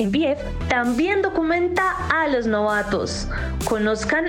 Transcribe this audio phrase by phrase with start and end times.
[0.00, 3.26] NBF también documenta a los novatos.
[3.64, 4.26] Conozcan,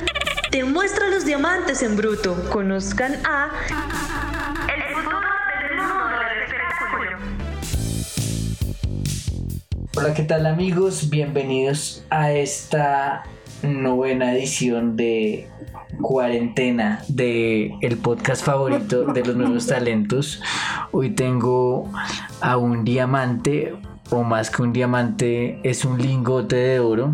[0.49, 2.35] te muestra los diamantes en bruto.
[2.49, 3.51] Conozcan a.
[9.95, 11.09] Hola, ¿qué tal amigos?
[11.11, 13.23] Bienvenidos a esta
[13.61, 15.47] novena edición de
[16.01, 20.41] cuarentena de el podcast favorito de los nuevos talentos.
[20.91, 21.91] Hoy tengo
[22.41, 23.75] a un diamante,
[24.09, 27.13] o más que un diamante, es un lingote de oro.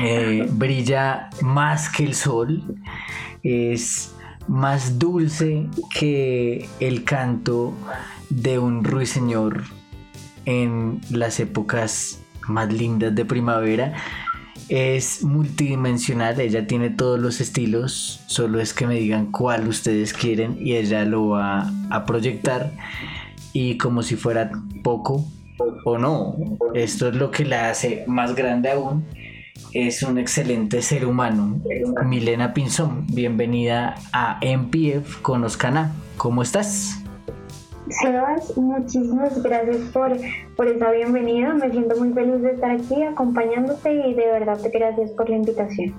[0.00, 2.62] Eh, brilla más que el sol.
[3.42, 4.14] Es
[4.48, 5.66] más dulce
[5.98, 7.72] que el canto
[8.30, 9.64] de un ruiseñor
[10.44, 13.94] en las épocas más lindas de primavera.
[14.68, 20.56] Es multidimensional, ella tiene todos los estilos, solo es que me digan cuál ustedes quieren
[20.60, 22.72] y ella lo va a proyectar.
[23.52, 24.50] Y como si fuera
[24.82, 25.24] poco
[25.84, 26.36] o no,
[26.74, 29.04] esto es lo que la hace más grande aún.
[29.72, 31.60] Es un excelente ser humano.
[32.04, 35.92] Milena Pinzón, bienvenida a MPF Conozcan a.
[36.16, 37.02] ¿Cómo estás?
[37.88, 40.16] Sebas, muchísimas gracias por,
[40.56, 41.54] por esa bienvenida.
[41.54, 45.36] Me siento muy feliz de estar aquí acompañándote y de verdad te gracias por la
[45.36, 45.94] invitación.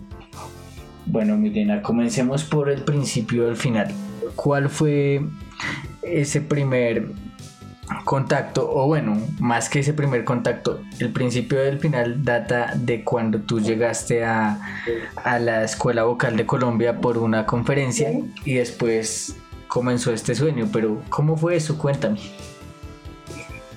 [1.05, 3.87] Bueno, Milena, comencemos por el principio al final.
[4.35, 5.21] ¿Cuál fue
[6.01, 7.11] ese primer
[8.05, 8.69] contacto?
[8.69, 13.59] O bueno, más que ese primer contacto, el principio del final data de cuando tú
[13.59, 14.59] llegaste a,
[15.23, 18.11] a la Escuela Vocal de Colombia por una conferencia
[18.45, 19.35] y después
[19.67, 21.77] comenzó este sueño, pero ¿cómo fue eso?
[21.77, 22.19] Cuéntame.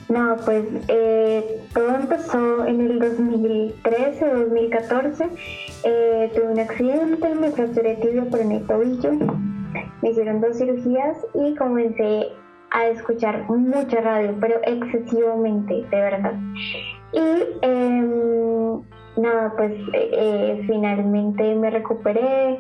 [0.09, 5.25] No, pues eh, todo empezó en el 2013, 2014.
[5.85, 9.13] Eh, tuve un accidente, me fracturé tibia por el tobillo,
[10.03, 12.27] me hicieron dos cirugías y comencé
[12.71, 16.35] a escuchar mucha radio, pero excesivamente, de verdad.
[17.13, 17.19] Y
[17.63, 18.81] em,
[19.17, 22.59] nada, pues eh, finalmente me recuperé,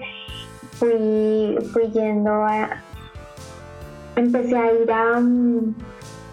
[0.72, 2.82] fui, fui yendo a,
[4.16, 5.16] empecé a ir a,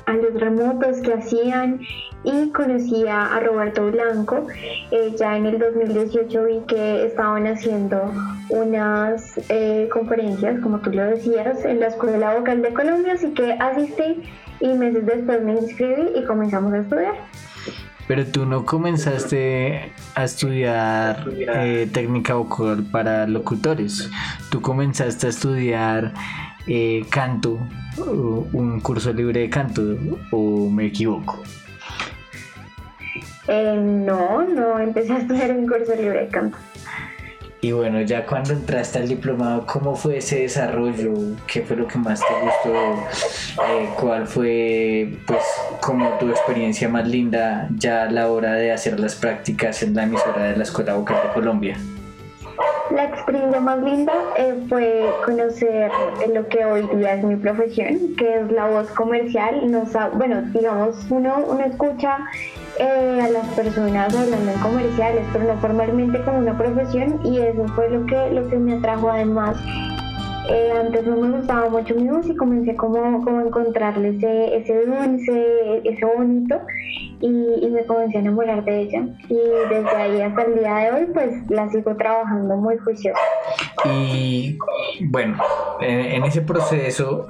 [0.05, 1.79] a los remotos que hacían
[2.23, 4.47] y conocí a, Roberto Blanco.
[4.91, 8.11] Eh, ya en el 2018 vi que estaban haciendo
[8.49, 13.53] unas eh, conferencias, como tú lo decías, en la Escuela Vocal de Colombia, así que
[13.53, 14.23] asistí
[14.59, 17.15] y meses después me inscribí y comenzamos a estudiar.
[18.07, 24.09] Pero tú no comenzaste a estudiar eh, técnica vocal para locutores,
[24.49, 26.13] tú comenzaste a estudiar
[27.09, 27.59] canto,
[28.51, 29.81] un curso libre de canto,
[30.31, 31.43] o me equivoco?
[33.47, 36.57] Eh, no, no, empecé a estudiar un curso libre de canto.
[37.59, 41.13] Y bueno, ya cuando entraste al diplomado, ¿cómo fue ese desarrollo?
[41.47, 43.63] ¿Qué fue lo que más te gustó?
[43.63, 45.43] Eh, ¿Cuál fue, pues,
[45.81, 50.03] como tu experiencia más linda ya a la hora de hacer las prácticas en la
[50.03, 51.77] emisora de la Escuela Vocal de Colombia?
[52.91, 55.91] La experiencia más linda eh, fue conocer
[56.33, 59.69] lo que hoy día es mi profesión, que es la voz comercial.
[59.69, 62.17] Nos, bueno, digamos, uno, uno escucha
[62.79, 67.67] eh, a las personas hablando en comerciales, pero no formalmente como una profesión y eso
[67.75, 69.57] fue lo que, lo que me atrajo además
[70.49, 74.57] eh, antes no me gustaba mucho mi voz y comencé como, como a encontrarle ese,
[74.57, 76.59] ese dulce, ese bonito
[77.19, 79.07] y, me comencé a enamorar de ella.
[79.29, 79.35] Y
[79.69, 83.19] desde ahí hasta el día de hoy pues la sigo trabajando muy juiciosa.
[83.85, 84.57] Y
[85.01, 85.37] bueno,
[85.81, 87.27] en, ese proceso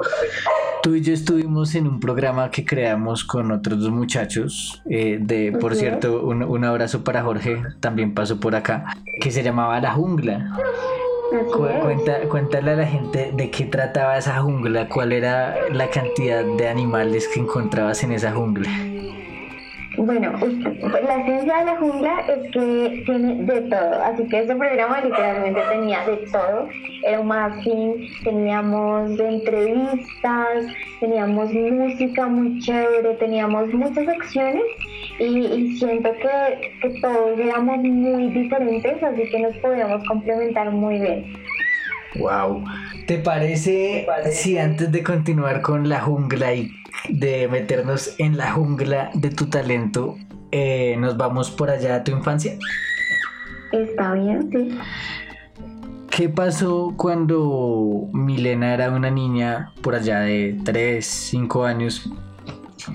[0.83, 5.51] tú y yo estuvimos en un programa que creamos con otros dos muchachos, eh, de
[5.59, 8.85] por cierto un, un abrazo para Jorge, también pasó por acá,
[9.19, 10.56] que se llamaba La Jungla
[11.81, 16.67] cuenta, cuéntale a la gente de qué trataba esa jungla, cuál era la cantidad de
[16.67, 18.69] animales que encontrabas en esa jungla.
[19.97, 25.01] Bueno, la esencia de la jungla es que tiene de todo, así que este programa
[25.01, 26.69] literalmente tenía de todo.
[27.03, 30.65] Era un magazine, teníamos entrevistas,
[30.99, 34.63] teníamos música muy chévere, teníamos muchas acciones
[35.19, 41.33] y, siento que, que todos éramos muy diferentes, así que nos podíamos complementar muy bien.
[42.19, 42.63] Wow.
[43.07, 46.74] ¿Te parece si antes de continuar con la jungla y
[47.07, 50.18] de meternos en la jungla de tu talento,
[50.51, 52.57] eh, nos vamos por allá a tu infancia?
[53.71, 54.77] Está bien, sí.
[56.09, 62.12] ¿Qué pasó cuando Milena era una niña por allá de 3, 5 años?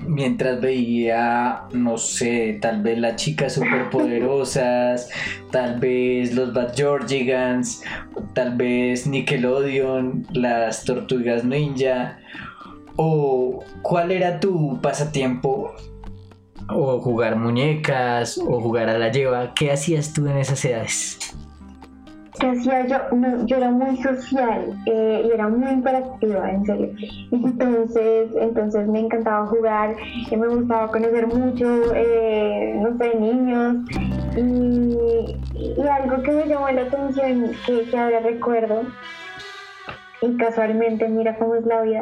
[0.07, 5.09] Mientras veía, no sé, tal vez las chicas superpoderosas,
[5.51, 7.83] tal vez los Bad Georgigans,
[8.33, 12.19] tal vez Nickelodeon, las Tortugas Ninja,
[12.95, 15.73] o cuál era tu pasatiempo
[16.69, 19.53] o jugar muñecas o jugar a la lleva.
[19.53, 21.19] ¿Qué hacías tú en esas edades?
[22.39, 23.15] ¿Qué hacía yo?
[23.15, 26.89] No, yo era muy social eh, y era muy interactiva, en serio.
[27.31, 29.95] Entonces, entonces me encantaba jugar,
[30.31, 33.77] y me gustaba conocer mucho, eh, no sé, niños.
[34.35, 38.81] Y, y, algo que me llamó la atención, que, que ahora recuerdo,
[40.21, 42.01] y casualmente, mira cómo es la vida,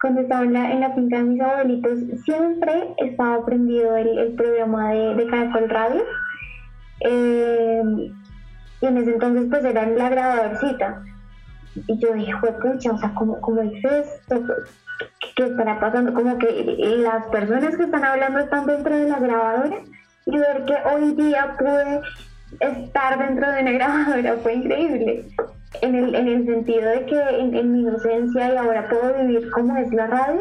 [0.00, 4.32] cuando estaba en la, en la finca de mis abuelitos, siempre estaba prendido el, el
[4.32, 6.02] programa de, de Caracol Radio.
[7.00, 7.82] Eh,
[8.80, 11.02] y en ese entonces pues era la grabadorcita.
[11.86, 14.42] Y yo dije, pucha, o sea, ¿cómo, cómo es esto?
[15.36, 16.12] ¿Qué estará pasando?
[16.12, 19.76] Como que las personas que están hablando están dentro de la grabadora
[20.26, 22.00] y ver que hoy día pude
[22.58, 25.24] estar dentro de una grabadora fue increíble.
[25.82, 29.76] En el, en el sentido de que en, mi inocencia y ahora puedo vivir como
[29.76, 30.40] es la radio,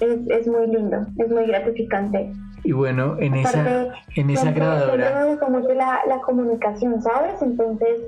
[0.00, 2.32] es, es muy lindo, es muy gratificante.
[2.64, 5.24] Y bueno, en esa, en esa grabadora...
[5.24, 7.40] Gustó mucho la, la comunicación, ¿sabes?
[7.40, 8.00] Entonces,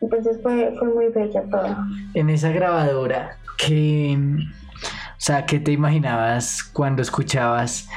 [0.00, 1.76] entonces fue, fue muy bella todo.
[2.14, 7.88] En esa grabadora, ¿qué, o sea, ¿qué te imaginabas cuando escuchabas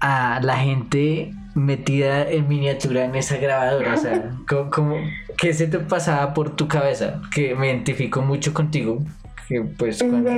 [0.00, 3.94] a la gente metida en miniatura en esa grabadora?
[3.94, 4.30] O sea,
[4.70, 4.96] ¿cómo,
[5.38, 7.20] qué se te pasaba por tu cabeza?
[7.32, 9.02] Que me identifico mucho contigo.
[9.48, 10.30] Que pues cuando,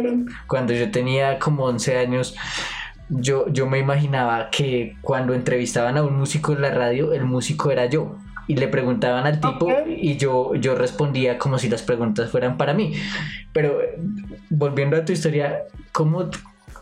[0.47, 2.37] cuando yo tenía como 11 años
[3.09, 7.71] yo, yo me imaginaba que cuando entrevistaban a un músico en la radio, el músico
[7.71, 8.17] era yo.
[8.49, 12.75] Y le preguntaban al tipo y yo, yo respondía como si las preguntas fueran para
[12.75, 12.95] mí.
[13.53, 13.81] Pero
[14.51, 16.31] volviendo a tu historia, ¿cómo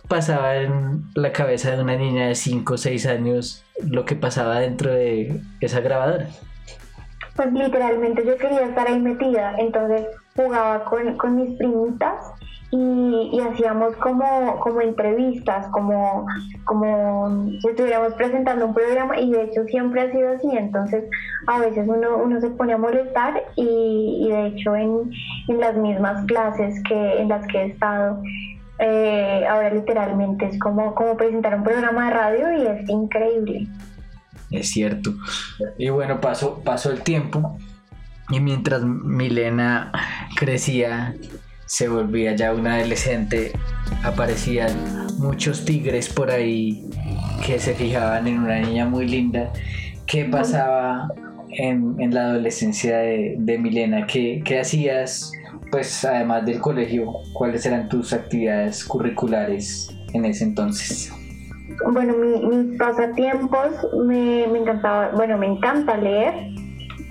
[0.09, 4.59] pasaba en la cabeza de una niña de 5 o 6 años lo que pasaba
[4.61, 6.29] dentro de esa grabadora?
[7.35, 10.07] Pues literalmente yo quería estar ahí metida, entonces
[10.37, 12.15] jugaba con, con mis primitas
[12.71, 16.27] y, hacíamos como, como entrevistas, como,
[16.65, 21.05] como si estuviéramos presentando un programa y de hecho siempre ha sido así, entonces
[21.47, 25.11] a veces uno, uno se pone a molestar y, de hecho en,
[25.49, 28.21] en, las mismas clases que en las que he estado,
[28.81, 33.69] eh, ahora literalmente es como, como presentar un programa de radio y es increíble.
[34.51, 35.11] Es cierto.
[35.79, 37.57] Y bueno, pasó, pasó el tiempo
[38.31, 39.93] y mientras Milena
[40.37, 41.15] crecía
[41.67, 43.53] se volvía ya una adolescente,
[44.03, 44.73] aparecían
[45.19, 46.85] muchos tigres por ahí
[47.47, 49.53] que se fijaban en una niña muy linda.
[50.07, 51.09] ¿Qué pasaba
[51.49, 54.07] en, la adolescencia de, Milena?
[54.07, 55.33] ¿Qué, ¿Qué, hacías,
[55.71, 57.13] pues además del colegio?
[57.33, 61.13] ¿Cuáles eran tus actividades curriculares en ese entonces?
[61.93, 63.71] Bueno, mis pasatiempos
[64.07, 66.35] me, me encantaba, bueno, me encanta leer.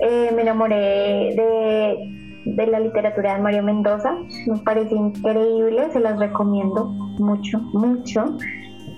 [0.00, 4.14] Eh, me enamoré de de la literatura de Mario Mendoza.
[4.46, 6.86] Me parece increíble, se las recomiendo
[7.18, 8.36] mucho, mucho.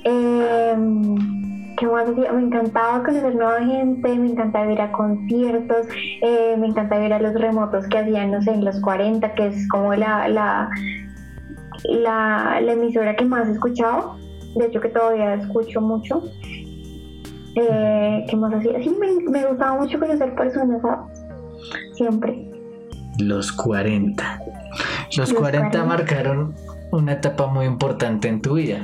[0.05, 2.33] Em, ¿Qué más decía?
[2.33, 5.87] Me encantaba conocer nueva gente, me encantaba ir a conciertos,
[6.23, 9.49] eh, me encantaba ir a los remotos que hacían, no sé, en los 40, que
[9.49, 10.71] es como la, la,
[11.85, 14.17] la, emisora que más he escuchado.
[14.55, 16.23] De hecho, que todavía escucho mucho.
[17.57, 18.83] Eh, ¿Qué más hacía?
[18.83, 20.81] Sí, me, me gustaba mucho conocer personas,
[21.93, 22.56] Siempre
[23.19, 24.41] los 40.
[25.17, 26.55] Los, 40, marcaron
[26.93, 28.81] una etapa muy importante en tu vida.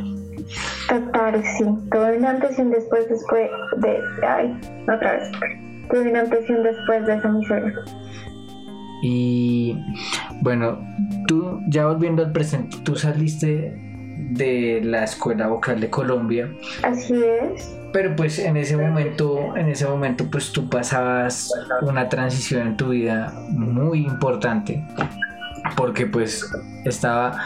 [0.89, 1.65] Total, sí.
[1.91, 3.99] Tuve un antes y un después, después de.
[4.27, 5.31] Ay, otra vez.
[5.91, 7.75] Tuve un antes y un después de esa miseria.
[9.03, 9.77] Y
[10.43, 10.79] bueno,
[11.27, 13.92] tú, ya volviendo al presente, tú saliste
[14.31, 16.51] de la Escuela Vocal de Colombia.
[16.83, 17.77] Así es.
[17.93, 21.53] Pero pues en ese momento, en ese momento pues tú pasabas
[21.83, 24.83] una transición en tu vida muy importante
[25.77, 26.51] porque pues
[26.85, 27.39] estaba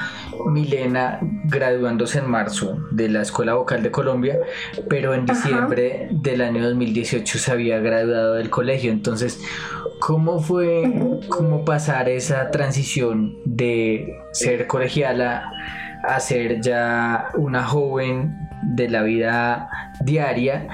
[0.47, 4.39] Milena graduándose en marzo de la Escuela Vocal de Colombia,
[4.89, 8.91] pero en diciembre del año 2018 se había graduado del colegio.
[8.91, 9.41] Entonces,
[10.01, 10.91] ¿cómo fue
[11.29, 15.51] cómo pasar esa transición de ser colegiala
[16.07, 19.69] a ser ya una joven de la vida
[20.01, 20.69] diaria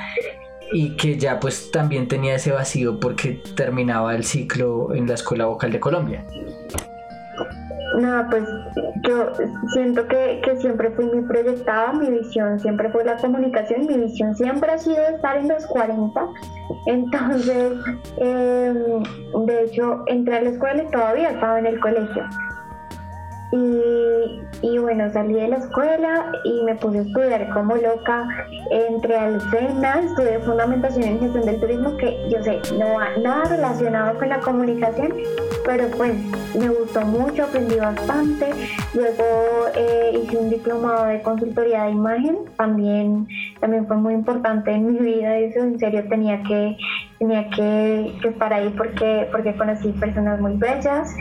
[0.73, 5.47] y que ya pues también tenía ese vacío porque terminaba el ciclo en la Escuela
[5.47, 6.25] Vocal de Colombia.
[7.99, 8.45] No, pues
[9.03, 9.33] yo
[9.75, 14.73] siento que, siempre fui muy proyectada, mi visión siempre fue la comunicación, mi visión siempre
[14.73, 16.27] ha sido estar en los 40.
[16.87, 17.73] Entonces,
[18.17, 19.03] em,
[19.47, 22.25] de hecho, entré a la escuela y todavía estaba en el colegio.
[23.53, 28.27] Y, y, bueno, salí de la escuela y me puse a estudiar como loca.
[28.71, 34.19] Entré al SENA, estudié Fundamentación en Gestión del Turismo, que yo sé, no nada relacionado
[34.19, 35.13] con la comunicación,
[35.67, 36.15] pero pues
[36.59, 38.53] me gustó mucho, aprendí bastante.
[38.95, 39.25] Luego
[39.77, 43.29] eh, hice un diplomado de consultoría de imagen, también,
[43.61, 46.79] también fue muy importante en mi vida, eso en serio tenía que,
[47.19, 51.15] tenía que, que estar ahí porque, porque conocí personas muy bellas.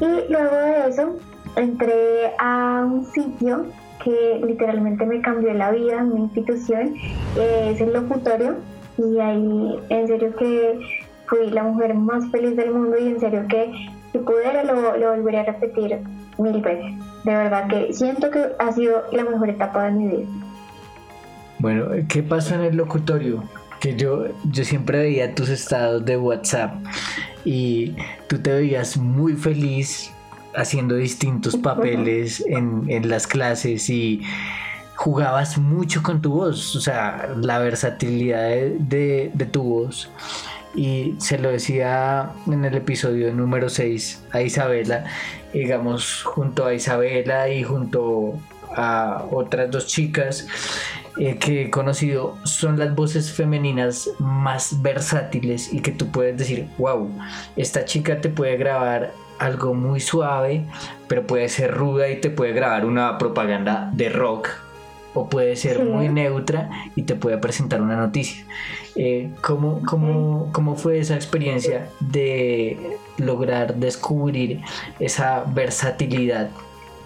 [0.00, 1.16] Y luego de eso
[1.56, 3.66] entré a un sitio
[4.02, 6.94] que literalmente me cambió la vida, una institución,
[7.36, 8.56] eh, es el locutorio
[8.98, 10.78] y ahí en serio que
[11.26, 13.72] fui la mujer más feliz del mundo y en serio que
[14.12, 15.98] si pudiera lo, lo volvería a repetir
[16.38, 16.92] mil veces.
[17.24, 20.28] De verdad que siento que ha sido la mejor etapa de mi vida.
[21.58, 23.42] Bueno, ¿qué pasó en el locutorio?
[23.80, 26.74] Que yo, yo siempre veía tus estados de WhatsApp
[27.44, 27.94] y
[28.28, 30.13] tú te veías muy feliz
[30.56, 34.22] haciendo distintos papeles en, en las clases y
[34.94, 40.10] jugabas mucho con tu voz, o sea, la versatilidad de, de, tu voz.
[40.74, 45.04] Y se lo decía en el episodio número 6 a Isabela,
[45.52, 48.34] digamos, junto a Isabela y junto
[48.76, 50.46] a otras dos chicas
[51.16, 56.66] eh, que he conocido, son las voces femeninas más versátiles y que tú puedes decir,
[56.76, 57.08] wow,
[57.56, 60.64] esta chica te puede grabar algo muy suave,
[61.08, 64.48] pero puede ser ruda y te puede grabar una propaganda de rock.
[65.16, 68.44] O puede ser muy neutra y te puede presentar una noticia.
[68.96, 74.60] Eh, ¿cómo, cómo, ¿Cómo fue esa experiencia de lograr descubrir
[74.98, 76.50] esa versatilidad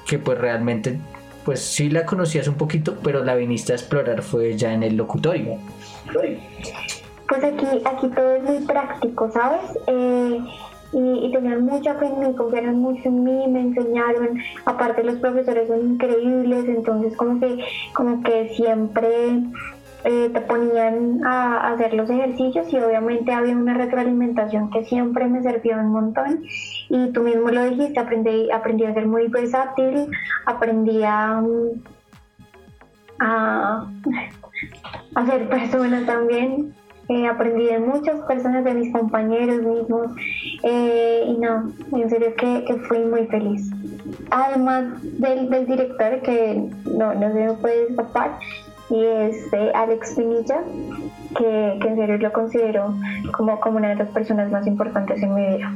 [0.06, 0.99] que pues realmente
[1.44, 4.97] pues sí la conocías un poquito, pero la viniste a explorar fue ya en el
[4.97, 5.56] locutorio.
[6.12, 9.78] Pues aquí, aquí todo es muy práctico, ¿sabes?
[9.87, 10.40] Eh,
[10.92, 15.16] y, y, tenían mucha fe en mí, confiaron mucho en mí, me enseñaron, aparte los
[15.16, 19.42] profesores son increíbles, entonces como que, como que siempre
[20.04, 25.42] eh, te ponían a, hacer los ejercicios y obviamente había una retroalimentación que siempre me
[25.42, 26.45] sirvió un montón.
[26.88, 30.09] Y tú mismo lo dijiste, aprendí, aprendí a ser muy versátil,
[30.47, 31.42] aprendí a,
[33.18, 33.90] a,
[35.14, 36.75] a ser persona también
[37.08, 40.12] eh, aprendí de muchas personas, de mis compañeros mismos,
[40.62, 43.70] eh, y no, en serio que, que, fui muy feliz.
[44.30, 48.38] Además del, del director, que no, no se me puede escapar,
[48.90, 49.36] y es
[49.74, 50.62] Alex Pinilla,
[51.36, 52.94] que, que, en serio lo considero
[53.32, 55.72] como, como una de las personas más importantes en mi vida.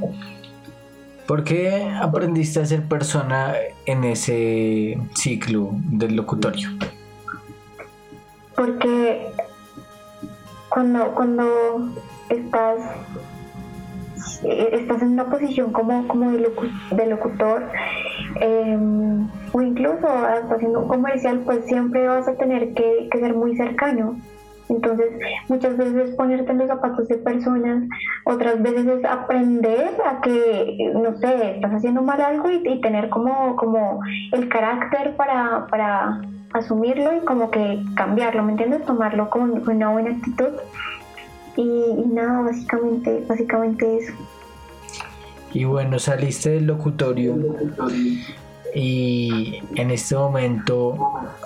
[1.26, 3.54] ¿Por qué aprendiste a ser persona
[3.86, 6.68] en ese ciclo del locutorio?
[8.54, 9.28] Porque
[10.73, 11.91] cuando, cuando
[12.29, 12.79] estás,
[14.45, 17.69] eh, estás en una posición como, como de, locutor
[18.41, 20.07] em, o incluso
[20.50, 24.17] haciendo un comercial, pues siempre vas a tener que, ser muy cercano.
[24.69, 25.09] Entonces,
[25.49, 27.85] muchas veces ponerte en los zapatos de personas,
[28.25, 33.57] otras veces es aprender a que, no sé, estás haciendo mal algo y, tener como,
[33.57, 34.00] como
[34.33, 38.85] el carácter para, para asumirlo y como que cambiarlo, ¿me entiendes?
[38.85, 40.52] Tomarlo con, una buena actitud.
[41.56, 44.12] Y, nada, básicamente, básicamente eso.
[45.52, 47.37] Y bueno, saliste del locutorio
[48.75, 50.97] y en este momento,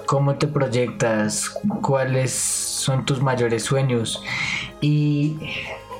[0.06, 1.58] ¿cómo te proyectas?
[1.82, 4.22] ¿Cuáles son tus mayores sueños?
[4.80, 5.36] Y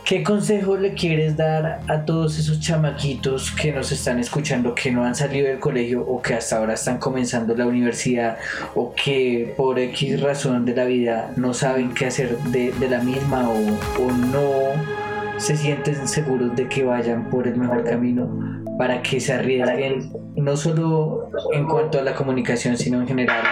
[0.07, 5.05] ¿Qué consejo le quieres dar a todos esos chamaquitos que nos están escuchando, que no
[5.05, 8.39] han salido del colegio o que hasta ahora están comenzando la universidad
[8.77, 13.49] o que por X razón de la vida no saben qué hacer de, la misma
[13.49, 13.57] o,
[14.01, 18.31] o no se sienten seguros de que vayan por el mejor camino
[18.79, 23.45] para que se arriesguen no solo en cuanto a la comunicación sino en general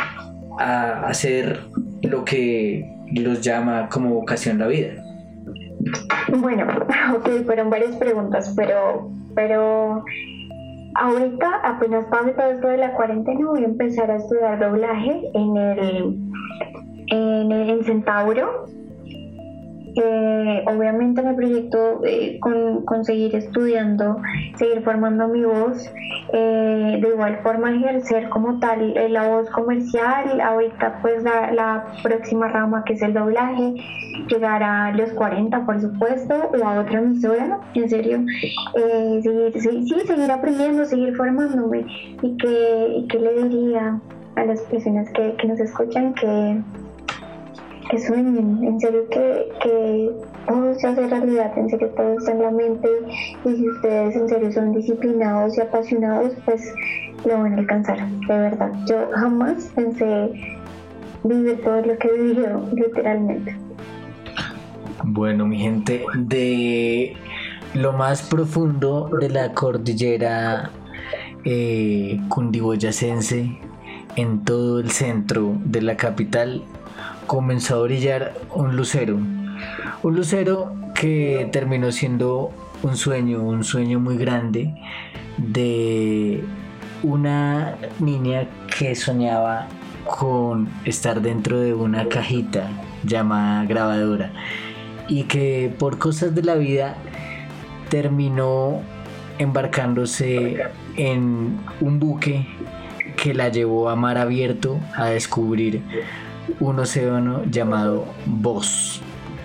[0.60, 1.58] a hacer
[2.02, 5.03] lo que los llama como vocación la vida?
[6.38, 6.66] Bueno,
[7.16, 10.04] ok, fueron varias preguntas, pero, pero
[10.94, 15.56] ahorita apenas pase todo esto de la cuarentena voy a empezar a estudiar doblaje en
[15.56, 16.18] el
[17.08, 18.66] en, en Centauro
[19.96, 24.20] eh, obviamente me proyecto eh, con, seguir estudiando,
[24.56, 25.90] seguir formando mi voz,
[26.32, 32.84] eh, de igual forma ejercer como tal la voz comercial, ahorita pues la, próxima rama
[32.84, 33.74] que es el doblaje,
[34.28, 38.24] llegar a los 40 por supuesto, o a otra emisora, en serio,
[39.22, 41.86] seguir, sí, seguir aprendiendo, seguir formándome
[42.22, 44.00] y que, que le diría
[44.36, 46.60] a las personas que, que nos escuchan que
[47.94, 50.10] que sueñen, en serio que,
[50.48, 52.88] todo se hace realidad, en serio todo está en la mente
[53.44, 56.74] y si ustedes en serio son disciplinados y apasionados, pues
[57.24, 58.72] lo van a alcanzar, de verdad.
[58.88, 60.32] Yo jamás pensé
[61.22, 63.56] vivir todo lo que he vivido, literalmente.
[65.04, 67.14] Bueno, mi gente, de
[67.74, 70.70] lo más profundo de la cordillera
[71.44, 73.56] eh, cundiboyacense,
[74.16, 76.62] en todo el centro de la capital,
[77.26, 79.18] comenzó a brillar un lucero.
[80.02, 82.50] Un lucero que terminó siendo
[82.82, 84.74] un sueño, un sueño muy grande
[85.38, 86.44] de
[87.02, 88.46] una niña
[88.78, 89.68] que soñaba
[90.04, 92.68] con estar dentro de una cajita
[93.04, 94.32] llamada grabadora
[95.08, 96.96] y que por cosas de la vida
[97.88, 98.80] terminó
[99.38, 100.62] embarcándose
[100.96, 102.46] en un buque
[103.16, 105.82] que la llevó a mar abierto a descubrir
[106.60, 109.00] un océano llamado Voz.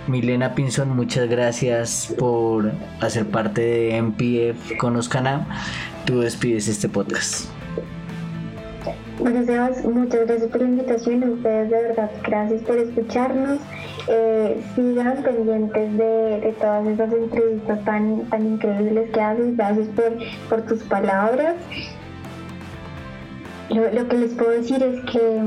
[0.08, 5.48] Milena Pinson, muchas gracias por hacer parte de MPF Conozcan A.
[6.06, 7.46] Tú despides este podcast.
[9.20, 11.24] Bueno, Sebas, muchas gracias por la invitación.
[11.24, 13.60] A ustedes, de verdad, gracias por escucharnos.
[14.08, 19.58] Eh, sigan pendientes de, todas esas entrevistas tan, tan increíbles que haces.
[19.58, 19.88] Gracias
[20.50, 21.56] por, tus palabras.
[23.70, 25.42] Lo, que les puedo decir es que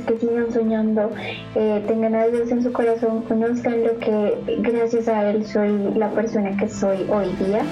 [0.00, 1.10] que sigan soñando,
[1.54, 6.10] eh, tengan a Dios en su corazón, conozcan lo que gracias a Él soy la
[6.10, 7.62] persona que soy hoy día.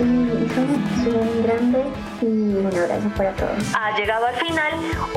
[0.00, 0.48] Y
[1.04, 1.84] soy un grande
[2.22, 3.72] y un abrazo para todos.
[3.78, 4.72] Ha llegado al final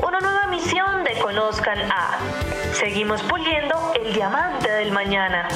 [0.06, 2.18] una nueva misión de Conozcan a.
[2.72, 5.48] Seguimos puliendo el diamante del mañana.